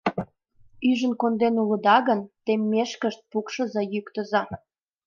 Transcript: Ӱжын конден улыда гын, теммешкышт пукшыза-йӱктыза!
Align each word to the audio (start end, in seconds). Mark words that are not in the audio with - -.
Ӱжын 0.89 1.13
конден 1.21 1.55
улыда 1.61 1.97
гын, 2.07 2.19
теммешкышт 2.45 3.19
пукшыза-йӱктыза! 3.29 4.41